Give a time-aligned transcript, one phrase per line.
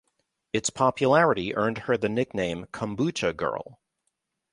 [0.51, 3.77] Its popularity earned her the nickname "Kombucha Girl".